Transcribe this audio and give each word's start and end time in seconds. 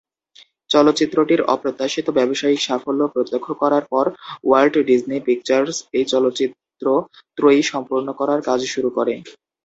চলচ্চিত্রটির 0.69 1.41
অপ্রত্যাশিত 1.53 2.07
ব্যবসায়িক 2.17 2.59
সাফল্য 2.61 3.01
প্রত্যক্ষ 3.07 3.47
করার 3.61 3.83
পর 3.91 4.05
ওয়াল্ট 4.43 4.75
ডিজনি 4.87 5.17
পিকচার্স 5.27 5.75
এই 5.93 6.05
চলচ্চিত্র 6.11 6.85
ত্রয়ী 7.37 7.61
সম্পূর্ণ 7.71 8.07
করার 8.19 8.39
কাজ 8.47 8.59
শুরু 8.73 8.89
করে। 8.97 9.13